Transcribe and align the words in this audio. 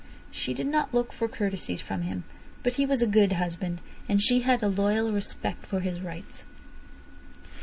She 0.31 0.55
did 0.55 0.65
not 0.65 0.95
look 0.95 1.13
for 1.13 1.27
courtesies 1.27 1.79
from 1.79 2.01
him. 2.01 2.23
But 2.63 2.73
he 2.73 2.87
was 2.87 3.03
a 3.03 3.05
good 3.05 3.33
husband, 3.33 3.81
and 4.09 4.19
she 4.19 4.39
had 4.41 4.63
a 4.63 4.67
loyal 4.67 5.11
respect 5.13 5.67
for 5.67 5.81
his 5.81 6.01
rights. 6.01 6.43